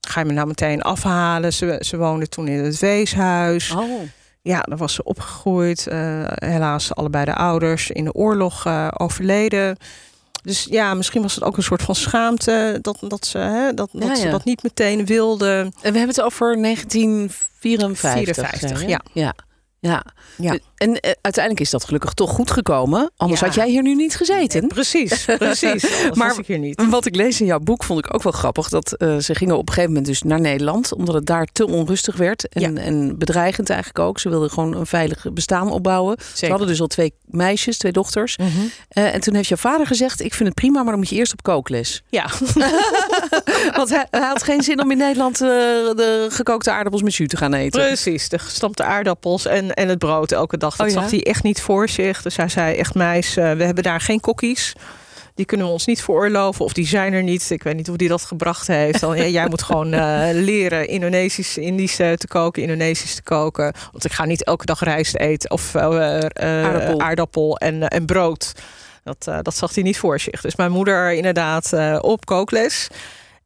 ga 0.00 0.20
je 0.20 0.24
me 0.24 0.32
nou 0.32 0.46
meteen 0.46 0.82
afhalen? 0.82 1.52
Ze, 1.52 1.76
ze 1.80 1.96
woonde 1.96 2.28
toen 2.28 2.48
in 2.48 2.64
het 2.64 2.78
weeshuis. 2.78 3.70
Oh. 3.70 4.00
Ja, 4.46 4.60
daar 4.60 4.78
was 4.78 4.94
ze 4.94 5.04
opgegroeid. 5.04 5.86
Eh, 5.86 6.22
helaas 6.24 6.94
allebei 6.94 7.24
de 7.24 7.34
ouders 7.34 7.90
in 7.90 8.04
de 8.04 8.12
oorlog 8.12 8.66
eh, 8.66 8.88
overleden. 8.96 9.76
Dus 10.42 10.66
ja, 10.70 10.94
misschien 10.94 11.22
was 11.22 11.34
het 11.34 11.44
ook 11.44 11.56
een 11.56 11.62
soort 11.62 11.82
van 11.82 11.94
schaamte 11.94 12.78
dat, 12.80 12.98
dat, 13.00 13.26
ze, 13.26 13.38
hè, 13.38 13.74
dat, 13.74 13.88
Ja, 13.92 14.06
dat 14.06 14.18
ze 14.18 14.28
dat 14.28 14.44
niet 14.44 14.62
meteen 14.62 15.06
wilde. 15.06 15.48
En 15.48 15.92
we 15.92 15.98
hebben 15.98 16.08
het 16.08 16.20
over 16.20 16.62
1954. 16.62 18.34
54, 18.34 18.78
zei 18.78 18.80
je? 18.80 18.88
ja. 18.88 19.00
ja. 19.12 19.34
Ja. 19.78 20.04
Ja. 20.36 20.58
En 20.76 20.90
uh, 20.90 20.96
uiteindelijk 21.20 21.60
is 21.64 21.70
dat 21.70 21.84
gelukkig 21.84 22.12
toch 22.12 22.30
goed 22.30 22.50
gekomen. 22.50 23.10
Anders 23.16 23.40
Ja. 23.40 23.46
had 23.46 23.54
jij 23.54 23.68
hier 23.68 23.82
nu 23.82 23.94
niet 23.94 24.16
gezeten. 24.16 24.60
Nee, 24.60 24.68
precies, 24.68 25.24
precies. 25.24 25.84
Maar 26.14 26.38
ik 26.38 26.46
hier 26.46 26.58
niet. 26.58 26.84
Wat 26.90 27.06
ik 27.06 27.14
lees 27.16 27.40
in 27.40 27.46
jouw 27.46 27.58
boek 27.58 27.84
vond 27.84 28.04
ik 28.04 28.14
ook 28.14 28.22
wel 28.22 28.32
grappig. 28.32 28.68
Dat 28.68 28.92
eh, 28.92 29.16
ze 29.16 29.34
gingen 29.34 29.54
op 29.54 29.60
een 29.68 29.68
gegeven 29.74 29.90
moment 29.90 30.06
dus 30.06 30.22
naar 30.22 30.40
Nederland. 30.40 30.94
Omdat 30.94 31.14
het 31.14 31.26
daar 31.26 31.46
te 31.52 31.66
onrustig 31.66 32.16
werd. 32.16 32.48
En, 32.48 32.74
Ja. 32.74 32.80
en 32.80 33.18
bedreigend 33.18 33.70
eigenlijk 33.70 33.98
ook. 33.98 34.18
Ze 34.20 34.28
wilden 34.28 34.50
gewoon 34.50 34.74
een 34.76 34.86
veilig 34.86 35.26
bestaan 35.32 35.70
opbouwen. 35.70 36.16
Ze 36.34 36.46
hadden 36.46 36.66
dus 36.66 36.80
al 36.80 36.86
twee 36.86 37.12
meisjes, 37.24 37.78
twee 37.78 37.92
dochters. 37.92 38.36
Mhm. 38.36 38.48
Eh, 38.88 39.14
en 39.14 39.20
toen 39.20 39.34
heeft 39.34 39.48
jouw 39.48 39.56
vader 39.58 39.86
gezegd... 39.86 40.20
ik 40.20 40.34
vind 40.34 40.48
het 40.48 40.54
prima, 40.58 40.78
maar 40.82 40.90
dan 40.90 40.98
moet 40.98 41.08
je 41.08 41.16
eerst 41.16 41.32
op 41.32 41.42
kookles. 41.42 42.02
Ja, 42.08 42.26
Want 43.76 43.90
hij, 43.90 44.06
hij 44.10 44.20
had 44.20 44.42
geen 44.42 44.62
zin 44.62 44.80
om 44.80 44.90
in 44.90 44.96
Nederland 44.98 45.34
eh, 45.40 45.48
de 45.48 46.26
gekookte 46.30 46.70
aardappels 46.70 47.02
met 47.02 47.14
jus 47.14 47.28
te 47.28 47.36
gaan 47.36 47.54
eten. 47.54 47.80
precies. 47.86 48.28
De 48.28 48.38
gestampte 48.38 48.82
aardappels 48.84 49.46
en, 49.46 49.74
en 49.74 49.88
het 49.88 49.98
brood 49.98 50.32
elke 50.32 50.56
dag. 50.58 50.65
Dat 50.70 50.86
Oh 50.86 50.92
ja? 50.92 51.00
zag 51.00 51.10
hij 51.10 51.22
echt 51.22 51.42
niet 51.42 51.60
voor 51.60 51.88
zich. 51.88 52.22
Dus 52.22 52.36
hij 52.36 52.48
zei 52.48 52.76
echt, 52.76 52.94
meis, 52.94 53.36
eh, 53.36 53.52
we 53.52 53.64
hebben 53.64 53.82
daar 53.84 54.00
geen 54.00 54.20
kokkies. 54.20 54.72
Die 55.34 55.46
kunnen 55.46 55.66
we 55.66 55.72
ons 55.72 55.86
niet 55.86 56.02
veroorloven. 56.02 56.64
Of 56.64 56.72
die 56.72 56.86
zijn 56.86 57.12
er 57.12 57.22
niet. 57.22 57.50
Ik 57.50 57.62
weet 57.62 57.76
niet 57.76 57.86
hoe 57.86 57.96
die 57.96 58.08
dat 58.08 58.22
gebracht 58.22 58.66
heeft. 58.66 59.00
Dan, 59.00 59.16
ja, 59.16 59.26
jij 59.26 59.48
moet 59.48 59.62
gewoon 59.62 59.92
eh, 59.92 60.28
leren 60.32 60.88
Indonesisch, 60.88 61.58
Indisch 61.58 61.98
eh, 61.98 62.12
te 62.12 62.26
koken, 62.26 62.62
Indonesisch 62.62 63.14
te 63.14 63.22
koken. 63.22 63.72
Want 63.92 64.04
ik 64.04 64.12
ga 64.12 64.24
niet 64.24 64.44
elke 64.44 64.66
dag 64.66 64.80
rijst 64.84 65.16
eten. 65.16 65.50
Of 65.50 65.76
Aardappel. 65.76 67.00
aardappel 67.00 67.58
en, 67.58 67.88
en 67.88 68.06
brood. 68.06 68.52
Dat, 69.04 69.24
dat 69.42 69.56
zag 69.56 69.74
hij 69.74 69.82
niet 69.82 69.98
voor 69.98 70.20
zich. 70.20 70.40
Dus 70.40 70.56
mijn 70.56 70.72
moeder 70.72 71.12
inderdaad 71.12 71.72
op 72.00 72.26
kookles. 72.26 72.88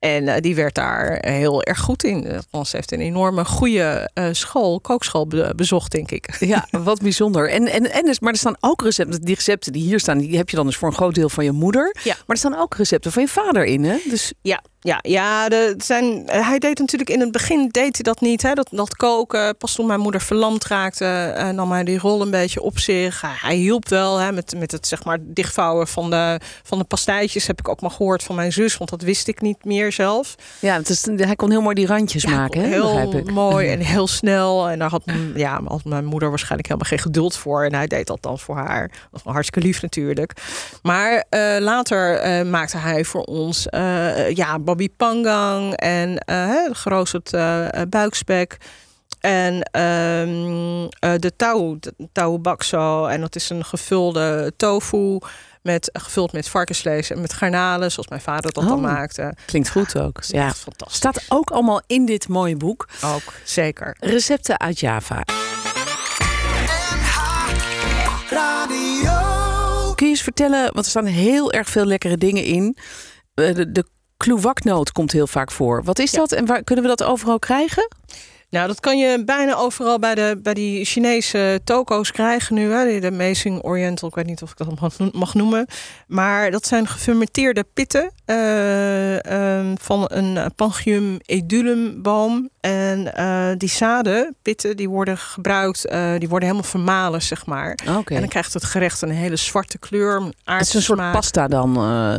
En 0.00 0.28
eh, 0.28 0.40
die 0.40 0.54
werd 0.54 0.74
daar 0.74 1.18
heel 1.20 1.62
erg 1.62 1.78
goed 1.80 2.04
in. 2.04 2.22
Ze 2.64 2.76
heeft 2.76 2.92
een 2.92 3.00
enorme 3.00 3.44
goede 3.44 4.10
eh, 4.14 4.28
school, 4.32 4.80
kookschool 4.80 5.26
be- 5.26 5.52
bezocht, 5.56 5.92
denk 5.92 6.10
ik. 6.10 6.36
Ja, 6.38 6.66
wat 6.84 7.00
bijzonder. 7.02 7.50
En, 7.50 7.66
en, 7.66 7.90
en, 7.92 8.04
dus- 8.04 8.20
maar 8.20 8.32
er 8.32 8.38
staan 8.38 8.56
ook 8.60 8.82
recepten. 8.82 9.20
Die 9.20 9.34
recepten 9.34 9.72
die 9.72 9.82
hier 9.82 10.00
staan, 10.00 10.18
die 10.18 10.36
heb 10.36 10.48
je 10.50 10.56
dan 10.56 10.66
dus 10.66 10.76
voor 10.76 10.88
een 10.88 10.94
groot 10.94 11.14
deel 11.14 11.28
van 11.28 11.44
je 11.44 11.52
moeder. 11.52 11.96
Ja. 12.02 12.14
Maar 12.14 12.24
er 12.26 12.36
staan 12.36 12.58
ook 12.58 12.74
recepten 12.76 13.12
van 13.12 13.22
je 13.22 13.28
vader 13.28 13.64
in, 13.64 13.84
hè? 13.84 13.96
Dus 14.08 14.32
Ja, 14.42 14.62
ja, 14.82 14.98
ja 15.02 15.48
de, 15.48 15.74
zijn, 15.78 16.26
eh, 16.28 16.48
hij 16.48 16.58
deed 16.58 16.78
natuurlijk 16.78 17.10
in 17.10 17.20
het 17.20 17.32
begin 17.32 17.68
deed 17.68 17.94
hij 17.94 18.02
dat 18.02 18.20
niet. 18.20 18.42
Hè, 18.42 18.54
dat, 18.54 18.68
dat 18.70 18.96
koken. 18.96 19.56
Pas 19.56 19.74
toen 19.74 19.86
mijn 19.86 20.00
moeder 20.00 20.20
verlamd 20.20 20.64
raakte, 20.66 21.04
eh, 21.04 21.48
nam 21.48 21.72
hij 21.72 21.84
die 21.84 21.98
rol 21.98 22.22
een 22.22 22.30
beetje 22.30 22.62
op 22.62 22.78
zich. 22.78 23.20
Hij, 23.20 23.36
hij 23.40 23.54
hielp 23.54 23.88
wel 23.88 24.18
hè, 24.18 24.32
met, 24.32 24.54
met 24.56 24.72
het 24.72 24.86
zeg 24.86 25.04
maar, 25.04 25.18
dichtvouwen 25.20 25.88
van 25.88 26.10
de, 26.10 26.40
van 26.62 26.78
de 26.78 26.84
pastijtjes. 26.84 27.46
Heb 27.46 27.58
ik 27.58 27.68
ook 27.68 27.80
maar 27.80 27.90
gehoord 27.90 28.22
van 28.22 28.34
mijn 28.34 28.52
zus, 28.52 28.76
want 28.76 28.90
dat 28.90 29.02
wist 29.02 29.28
ik 29.28 29.40
niet 29.40 29.64
meer 29.64 29.92
zelf. 29.92 30.34
ja, 30.60 30.76
het 30.76 30.88
is, 30.88 31.06
hij 31.16 31.36
kon 31.36 31.50
heel 31.50 31.60
mooi 31.60 31.74
die 31.74 31.86
randjes 31.86 32.22
Ja, 32.22 32.30
maken, 32.30 32.60
hè? 32.60 32.66
heel 32.66 33.12
ik. 33.16 33.30
mooi 33.30 33.68
en 33.68 33.80
heel 33.80 34.06
snel. 34.06 34.68
En 34.68 34.78
daar 34.78 34.90
had, 34.90 35.02
ja, 35.34 35.60
had 35.64 35.84
mijn 35.84 36.04
moeder 36.04 36.28
waarschijnlijk 36.28 36.68
helemaal 36.68 36.90
geen 36.90 36.98
geduld 36.98 37.36
voor. 37.36 37.64
En 37.64 37.74
hij 37.74 37.86
deed 37.86 38.06
dat 38.06 38.22
dan 38.22 38.38
voor 38.38 38.56
haar. 38.56 38.88
Dat 38.88 39.08
was 39.10 39.22
wel 39.22 39.32
hartstikke 39.32 39.66
lief 39.68 39.82
natuurlijk. 39.82 40.32
Maar 40.82 41.24
eh, 41.28 41.56
later 41.58 42.46
maakte 42.46 42.76
hij 42.76 43.04
voor 43.04 43.22
ons 43.22 43.66
ja, 44.34 44.58
Bobby 44.70 44.88
Pangang 44.96 45.72
en 45.76 46.18
eh, 46.18 46.54
geroosterd 46.72 47.32
eh, 47.32 47.80
eh, 47.80 47.88
buikspek. 47.88 48.56
En 49.20 49.62
eh, 49.62 51.12
de 51.20 51.32
tau, 51.36 51.78
tau 52.12 52.38
bakso. 52.38 53.06
En 53.06 53.20
dat 53.20 53.36
is 53.36 53.50
een 53.50 53.64
gevulde 53.64 54.52
tofu. 54.56 55.18
Met, 55.62 55.90
gevuld 55.92 56.32
met 56.32 56.48
varkensvlees 56.48 57.10
en 57.10 57.20
met 57.20 57.32
garnalen, 57.32 57.90
zoals 57.92 58.08
mijn 58.08 58.20
vader 58.20 58.52
dat 58.52 58.64
dan 58.64 58.72
Oh. 58.72 58.80
maakte. 58.82 59.34
Klinkt 59.46 59.70
goed 59.70 59.98
ook. 59.98 60.22
Ja. 60.22 60.46
echt 60.46 60.58
fantastisch. 60.58 60.96
Staat 60.96 61.24
ook 61.28 61.50
allemaal 61.50 61.82
in 61.86 62.04
dit 62.06 62.28
mooie 62.28 62.56
boek. 62.56 62.88
Ook, 63.04 63.32
zeker. 63.44 63.96
Recepten 64.00 64.60
uit 64.60 64.80
Java. 64.80 65.22
Kun 69.94 70.06
je 70.08 70.12
eens 70.14 70.22
vertellen, 70.22 70.62
want 70.72 70.84
er 70.84 70.90
staan 70.90 71.04
heel 71.06 71.52
erg 71.52 71.68
veel 71.68 71.84
lekkere 71.84 72.16
dingen 72.16 72.44
in. 72.44 72.76
De, 73.34 73.72
de 73.72 73.84
kloewaknoot 74.20 74.92
komt 74.92 75.12
heel 75.12 75.26
vaak 75.26 75.50
voor. 75.50 75.84
Wat 75.84 75.98
is 75.98 76.10
Ja. 76.10 76.18
dat 76.18 76.32
en 76.32 76.46
waar 76.46 76.62
kunnen 76.64 76.84
we 76.84 76.90
dat 76.96 77.02
overal 77.08 77.38
krijgen? 77.38 77.88
Nou, 78.50 78.66
dat 78.66 78.80
kan 78.80 78.98
je 78.98 79.24
bijna 79.24 79.54
overal 79.56 79.98
bij, 79.98 80.14
de, 80.14 80.38
bij 80.42 80.54
die 80.54 80.84
Chinese 80.84 81.60
toko's 81.64 82.12
krijgen 82.12 82.54
nu. 82.54 82.70
Hè? 82.72 83.00
De 83.00 83.06
Amazing 83.06 83.62
Oriental, 83.62 84.08
ik 84.08 84.14
weet 84.14 84.26
niet 84.26 84.42
of 84.42 84.50
ik 84.50 84.56
dat 84.56 84.80
mag 84.80 84.98
no- 84.98 85.10
mag 85.12 85.34
noemen. 85.34 85.66
Maar 86.06 86.50
dat 86.50 86.66
zijn 86.66 86.86
gefermenteerde 86.86 87.64
pitten 87.74 88.12
eh, 88.24 89.24
ehm, 89.24 89.74
van 89.80 90.04
een 90.12 90.54
Pangium 90.56 91.18
edulum 91.26 92.02
boom. 92.02 92.48
En 92.60 93.14
eh, 93.14 93.48
die 93.56 93.68
zaden, 93.68 94.36
pitten, 94.42 94.76
die 94.76 94.88
worden 94.88 95.18
gebruikt, 95.18 95.86
eh, 95.86 96.12
die 96.18 96.28
worden 96.28 96.48
helemaal 96.48 96.70
vermalen, 96.70 97.22
zeg 97.22 97.46
maar. 97.46 97.78
Oké. 97.98 98.14
En 98.14 98.20
dan 98.20 98.28
krijgt 98.28 98.54
het 98.54 98.64
gerecht 98.64 99.02
een 99.02 99.10
hele 99.10 99.36
zwarte 99.36 99.78
kleur, 99.78 100.22
Het 100.44 100.60
is 100.66 100.74
een 100.74 100.82
soort 100.82 100.98
smaak. 100.98 101.12
pasta 101.12 101.48
dan. 101.48 101.72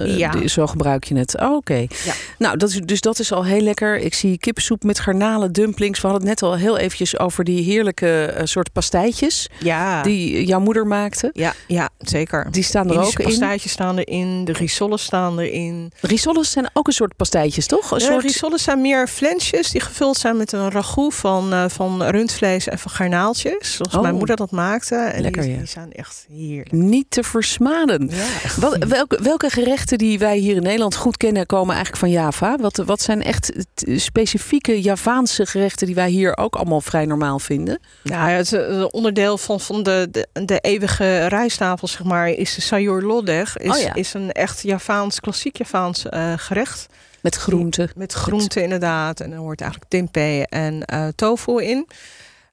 Ja. 0.05 0.31
die- 0.31 0.47
Zo 0.49 0.67
gebruik 0.67 1.03
je 1.03 1.17
het. 1.17 1.39
Oh, 1.39 1.55
Oké. 1.55 1.75
Ja. 2.03 2.13
Nou, 2.37 2.57
dat 2.57 2.69
is, 2.69 2.79
dus 2.81 3.01
dat 3.01 3.19
is 3.19 3.31
al 3.31 3.45
heel 3.45 3.61
lekker. 3.61 3.97
Ik 3.97 4.13
zie 4.13 4.37
kippensoep 4.37 4.83
met 4.83 4.99
garnalen, 4.99 5.51
dumplings. 5.51 6.01
We 6.01 6.07
hadden 6.07 6.20
het 6.21 6.29
net 6.29 6.41
al 6.43 6.55
heel 6.55 6.77
eventjes 6.77 7.19
over 7.19 7.43
die 7.43 7.63
heerlijke 7.63 8.25
eh, 8.25 8.45
soort 8.45 8.71
pastijtjes 8.71 9.49
Ja. 9.59 10.01
die 10.01 10.45
jouw 10.45 10.59
moeder 10.59 10.87
maakte. 10.87 11.29
ja, 11.33 11.53
ja, 11.67 11.89
zeker. 11.97 12.47
Die 12.51 12.63
staan 12.63 12.87
er 12.89 12.93
Indische 12.93 13.13
ook 13.13 13.19
in. 13.19 13.25
pastijtjes 13.25 13.71
staan 13.71 13.97
erin, 13.97 14.45
de 14.45 14.51
risoles 14.53 15.03
staan 15.03 15.39
erin. 15.39 15.91
Risoles 16.01 16.51
zijn 16.51 16.69
ook 16.73 16.87
een 16.87 16.93
soort 16.93 17.15
pastijtjes, 17.15 17.67
toch? 17.67 17.91
Een 17.91 17.97
De 17.97 18.03
soort... 18.03 18.21
risoles 18.23 18.63
zijn 18.63 18.81
meer 18.81 19.07
flensjes 19.07 19.69
die 19.71 19.81
gevuld 19.81 20.17
zijn 20.17 20.37
met 20.37 20.51
een 20.51 20.71
ragout 20.71 21.13
van, 21.15 21.53
eh, 21.53 21.65
van 21.67 22.03
rundvlees 22.03 22.67
en 22.67 22.79
van 22.79 22.91
garnaaltjes. 22.91 23.75
Zoals 23.75 23.95
Oh. 23.95 24.01
mijn 24.01 24.15
moeder 24.15 24.35
dat 24.35 24.51
maakte. 24.51 24.95
En 24.95 25.21
Lekker, 25.21 25.41
die, 25.41 25.51
ja. 25.51 25.57
die 25.57 25.67
zijn 25.67 25.91
echt 25.91 26.25
heerlijk. 26.29 26.71
Niet 26.71 27.05
te 27.09 27.23
versmaden. 27.23 28.09
Ja. 28.11 28.25
Wat, 28.59 28.77
welke, 28.87 29.19
welke 29.23 29.49
gerechten 29.49 29.97
die 29.97 30.19
wij 30.19 30.37
hier 30.37 30.55
in 30.55 30.61
Nederland 30.63 30.95
goed 30.95 31.17
kennen, 31.17 31.45
komen 31.45 31.75
eigenlijk 31.75 32.03
van 32.03 32.11
Java? 32.11 32.55
Wat, 32.57 32.77
wat 32.77 33.01
zijn 33.01 33.23
echt 33.23 33.51
specifieke 33.85 34.81
Javaanse 34.81 35.45
gerechten 35.45 35.85
die 35.85 35.95
wij 35.95 36.09
hier 36.11 36.37
ook 36.37 36.55
allemaal 36.55 36.81
vrij 36.81 37.05
normaal 37.05 37.39
vinden? 37.39 37.79
Nou, 38.03 38.29
ja, 38.29 38.35
het, 38.35 38.53
eh, 38.53 38.85
onderdeel 38.91 39.37
van, 39.37 39.59
van 39.59 39.83
de, 39.83 40.07
de, 40.11 40.27
de 40.45 40.59
eeuwige 40.59 41.25
rijsttafel, 41.25 41.87
zeg 41.87 42.03
maar, 42.03 42.29
is 42.29 42.55
de 42.55 42.61
sayur 42.61 43.01
lodeh. 43.01 43.47
Is, 43.55 43.69
Oh 43.69 43.77
ja. 43.77 43.93
is 43.93 44.13
een 44.13 44.31
echt 44.31 44.61
Javaans, 44.61 45.19
klassiek 45.19 45.57
Javaans 45.57 46.09
eh, 46.09 46.33
gerecht. 46.37 46.87
Met 47.21 47.35
groenten. 47.35 47.89
Met 47.95 48.13
groenten 48.13 48.63
inderdaad. 48.63 49.19
En 49.19 49.31
er 49.31 49.37
hoort 49.37 49.61
eigenlijk 49.61 49.91
tempeh 49.91 50.43
en 50.49 50.85
eh, 50.85 51.07
tofu 51.15 51.63
in. 51.63 51.87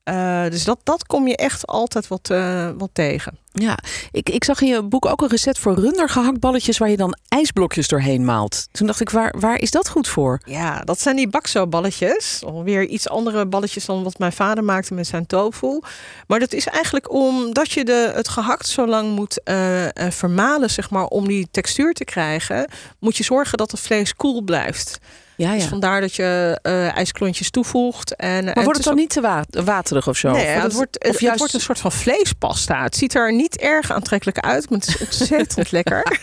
Eh, 0.09 0.51
dus 0.51 0.65
dat, 0.65 0.79
dat 0.83 1.07
kom 1.07 1.29
je 1.29 1.37
echt 1.37 1.67
altijd 1.67 2.09
wat, 2.09 2.31
eh, 2.31 2.71
wat 2.77 2.91
tegen. 2.93 3.39
Ja, 3.53 3.79
ik, 4.13 4.29
ik 4.29 4.45
zag 4.45 4.61
in 4.61 4.69
je 4.69 4.83
boek 4.83 5.07
ook 5.07 5.23
een 5.23 5.29
recept 5.29 5.59
voor 5.59 5.75
rundergehaktballetjes 5.75 6.79
waar 6.79 6.91
je 6.91 6.97
dan 6.97 7.17
ijsblokjes 7.29 7.89
doorheen 7.89 8.25
maalt. 8.25 8.69
Toen 8.73 8.87
dacht 8.87 9.01
ik, 9.01 9.11
waar, 9.11 9.35
waar 9.39 9.59
is 9.59 9.71
dat 9.71 9.89
goed 9.89 10.09
voor? 10.09 10.41
Ja, 10.45 10.81
dat 10.85 11.01
zijn 11.01 11.17
die 11.17 11.29
bakso-balletjes. 11.29 12.43
Alweer 12.45 12.87
iets 12.87 13.09
andere 13.09 13.47
balletjes 13.47 13.85
dan 13.85 14.03
wat 14.03 14.19
mijn 14.19 14.33
vader 14.33 14.65
maakte 14.65 14.95
met 14.95 15.07
zijn 15.07 15.27
tofu. 15.27 15.81
Maar 16.27 16.39
dat 16.39 16.53
is 16.53 16.67
eigenlijk 16.67 17.13
omdat 17.13 17.73
je 17.73 17.85
de, 17.85 18.13
het 18.15 18.29
gehakt 18.29 18.67
zo 18.69 18.87
lang 18.87 19.15
moet 19.15 19.43
eh, 19.43 19.87
vermalen, 20.09 20.71
zeg 20.71 20.91
maar, 20.91 21.07
om 21.07 21.29
die 21.29 21.49
textuur 21.51 21.93
te 21.93 22.05
krijgen, 22.05 22.71
moet 22.99 23.17
je 23.17 23.25
zorgen 23.25 23.59
dat 23.59 23.71
het 23.71 23.81
vlees 23.81 24.15
koel 24.15 24.43
blijft. 24.43 24.99
Ja, 25.39 25.53
Dus 25.53 25.63
ja. 25.63 25.69
vandaar 25.69 26.01
dat 26.01 26.15
je 26.15 26.59
eh, 26.63 26.97
ijsklontjes 26.97 27.51
toevoegt. 27.51 28.17
En, 28.17 28.45
Maar 28.45 28.55
wordt 28.65 28.77
het 28.77 28.87
dan 28.87 28.97
niet 28.97 29.11
te 29.11 29.21
wa- 29.21 29.45
waterig 29.51 30.09
of 30.09 30.17
zo? 30.17 30.31
Nee, 30.33 30.57
Of 30.57 30.63
het, 30.63 30.73
wordt, 30.73 31.05
of 31.05 31.11
het, 31.11 31.21
juist 31.21 31.39
wordt 31.39 31.55
een 31.55 31.61
soort 31.61 31.79
van 31.79 31.93
vleespasta. 31.93 32.83
Het 32.83 32.97
ziet 32.97 33.15
er 33.15 33.33
niet 33.33 33.57
erg 33.57 33.93
aantrekkelijk 33.93 34.39
uit, 34.39 34.71
maar 34.71 34.79
het 34.79 34.89
is 34.89 34.99
ontzettend 35.01 35.71
lekker. 35.79 36.19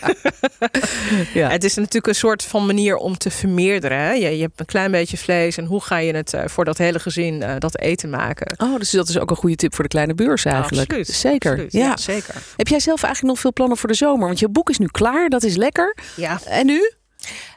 Ja. 1.34 1.48
Het 1.50 1.64
is 1.64 1.74
natuurlijk 1.74 2.06
een 2.06 2.14
soort 2.14 2.42
van 2.42 2.66
manier 2.66 2.96
om 2.96 3.18
te 3.18 3.30
vermeerderen. 3.30 3.98
Hè? 3.98 4.10
Je, 4.12 4.36
je 4.36 4.42
hebt 4.42 4.60
een 4.60 4.66
klein 4.66 4.90
beetje 4.90 5.16
vlees 5.16 5.56
en 5.56 5.64
hoe 5.64 5.80
ga 5.82 5.96
je 5.98 6.14
het 6.14 6.32
eh, 6.34 6.42
voor 6.46 6.64
dat 6.64 6.78
hele 6.78 6.98
gezin 6.98 7.42
eh, 7.42 7.54
dat 7.58 7.78
eten 7.80 8.10
maken? 8.10 8.54
Oh, 8.62 8.78
dus 8.78 8.90
dat 8.90 9.08
is 9.08 9.18
ook 9.18 9.30
een 9.30 9.36
goede 9.36 9.56
tip 9.56 9.74
voor 9.74 9.84
de 9.84 9.90
kleine 9.90 10.14
beurs 10.14 10.44
eigenlijk. 10.44 10.88
Absoluut, 10.88 11.06
Zeker. 11.08 11.50
absoluut. 11.50 11.72
Ja. 11.72 11.80
Ja, 11.86 11.96
zeker. 11.96 12.34
Heb 12.56 12.68
jij 12.68 12.80
zelf 12.80 13.02
eigenlijk 13.02 13.32
nog 13.34 13.42
veel 13.42 13.52
plannen 13.52 13.76
voor 13.76 13.88
de 13.88 13.94
zomer? 13.94 14.26
Want 14.26 14.38
je 14.38 14.48
boek 14.48 14.70
is 14.70 14.78
nu 14.78 14.86
klaar, 14.86 15.28
dat 15.28 15.42
is 15.42 15.56
lekker. 15.56 15.96
Ja. 16.16 16.38
En 16.44 16.66
nu? 16.66 16.92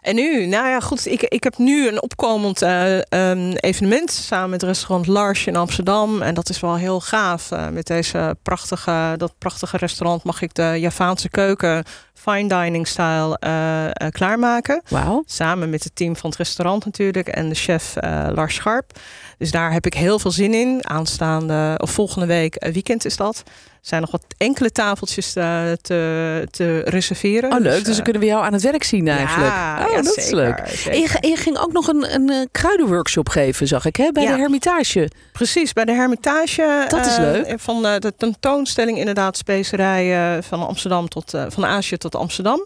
En 0.01 0.15
nu, 0.15 0.45
nou 0.45 0.67
ja, 0.67 0.79
goed. 0.79 1.05
Ik, 1.05 1.21
ik 1.21 1.43
heb 1.43 1.57
nu 1.57 1.87
een 1.87 2.01
opkomend 2.01 2.61
eh, 2.61 2.97
ehm, 2.97 3.51
evenement 3.51 4.11
samen 4.11 4.49
met 4.49 4.63
restaurant 4.63 5.07
Lars 5.07 5.45
in 5.45 5.55
Amsterdam. 5.55 6.21
En 6.21 6.33
dat 6.33 6.49
is 6.49 6.59
wel 6.59 6.75
heel 6.75 6.99
gaaf. 6.99 7.51
Eh, 7.51 7.67
met 7.67 7.87
deze 7.87 8.35
prachtige, 8.43 9.13
dat 9.17 9.33
prachtige 9.37 9.77
restaurant 9.77 10.23
mag 10.23 10.41
ik 10.41 10.53
de 10.53 10.75
Javaanse 10.79 11.29
keuken 11.29 11.83
fine 12.13 12.47
dining 12.47 12.87
style 12.87 13.37
eh, 13.39 14.07
klaarmaken. 14.09 14.81
Wauw. 14.87 15.23
Samen 15.25 15.69
met 15.69 15.83
het 15.83 15.95
team 15.95 16.15
van 16.15 16.29
het 16.29 16.39
restaurant 16.39 16.85
natuurlijk 16.85 17.27
en 17.27 17.49
de 17.49 17.55
chef 17.55 17.93
Lars 18.33 18.55
Scharp. 18.55 18.91
Dus 19.37 19.51
daar 19.51 19.71
heb 19.71 19.85
ik 19.85 19.93
heel 19.93 20.19
veel 20.19 20.31
zin 20.31 20.53
in. 20.53 20.87
Aanstaande 20.87 21.75
of 21.81 21.91
volgende 21.91 22.25
week 22.25 22.67
weekend 22.71 23.05
is 23.05 23.17
dat. 23.17 23.43
Zijn 23.81 24.01
nog 24.01 24.11
wat 24.11 24.25
enkele 24.37 24.71
tafeltjes 24.71 25.33
te, 25.33 25.77
te, 25.81 26.47
te 26.51 26.81
reserveren. 26.85 27.51
Oh, 27.53 27.59
leuk. 27.59 27.85
Dus 27.85 27.95
dan 27.95 28.03
kunnen 28.03 28.21
we 28.21 28.27
jou 28.27 28.43
aan 28.43 28.53
het 28.53 28.61
werk 28.61 28.83
zien 28.83 29.07
eigenlijk. 29.07 29.53
Ja, 29.53 29.85
oh, 29.85 29.91
ja, 29.91 30.01
dat 30.01 30.17
is 30.17 30.29
leuk. 30.29 30.57
En 30.89 30.99
je, 30.99 31.35
ging 31.35 31.57
ook 31.57 31.71
nog 31.71 31.87
een, 31.87 32.13
een 32.13 32.29
eh, 32.29 32.45
kruidenworkshop 32.51 33.29
geven, 33.29 33.67
zag 33.67 33.85
ik, 33.85 33.95
hè? 33.95 34.11
bij 34.11 34.23
Ja. 34.23 34.31
de 34.31 34.37
Hermitage. 34.39 35.09
Precies, 35.31 35.73
bij 35.73 35.85
de 35.85 35.91
Hermitage. 35.91 36.85
Dat 36.87 37.05
is 37.05 37.17
eh, 37.17 37.23
leuk. 37.23 37.59
Van 37.59 37.85
eh, 37.85 37.99
de 37.99 38.13
tentoonstelling 38.17 38.97
inderdaad 38.97 39.37
specerijen 39.37 40.43
van 40.43 40.67
Amsterdam 40.67 41.07
tot 41.07 41.33
eh, 41.33 41.45
van 41.49 41.65
Azië 41.65 41.97
tot 41.97 42.15
Amsterdam. 42.15 42.65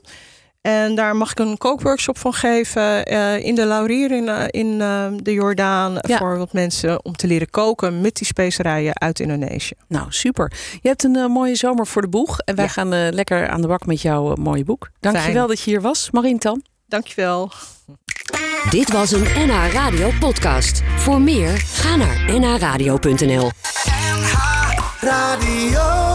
En 0.64 0.96
daar 0.96 1.16
mag 1.16 1.32
ik 1.32 1.40
een 1.40 1.58
kookworkshop 1.58 2.18
van 2.18 2.34
geven 2.34 3.06
eh, 3.06 3.46
in 3.46 3.56
de 3.56 3.66
Laurier 3.66 4.12
in, 4.12 4.30
eh, 4.30 4.44
in 4.50 4.82
eh, 4.82 5.06
de 5.18 5.34
Jordaan. 5.34 5.98
Ja. 6.02 6.18
Voor 6.18 6.38
wat 6.38 6.54
mensen 6.54 7.06
om 7.06 7.16
te 7.16 7.28
leren 7.28 7.50
koken 7.50 8.02
met 8.02 8.16
die 8.16 8.28
specerijen 8.28 9.00
uit 9.00 9.20
Indonesië. 9.20 9.74
Nou, 9.88 10.06
super. 10.10 10.52
Je 10.82 10.88
hebt 10.88 11.04
een 11.04 11.12
mooie 11.32 11.56
zomer 11.56 11.88
voor 11.88 12.02
de 12.02 12.08
boeg. 12.08 12.40
En 12.40 12.56
wij 12.56 12.66
Ja. 12.66 12.72
gaan 12.72 12.94
eh, 12.94 13.08
lekker 13.12 13.48
aan 13.48 13.62
de 13.62 13.68
bak 13.68 13.86
met 13.86 14.02
jouw 14.02 14.36
mooie 14.36 14.64
boek. 14.64 14.90
Dankjewel 15.00 15.34
Fijn. 15.34 15.48
dat 15.48 15.60
je 15.62 15.70
hier 15.70 15.82
was, 15.82 16.12
Marien 16.12 16.40
Tan. 16.40 16.64
Dankjewel. 16.88 17.52
Dit 18.70 18.92
was 18.92 19.12
een 19.12 19.24
NH 19.48 19.74
Radio 19.74 20.10
podcast. 20.20 20.82
Voor 20.98 21.22
meer, 21.22 21.58
ga 21.58 21.96
naar 21.96 22.40
nhradio.nl. 22.40 23.52
Radio. 25.00 26.13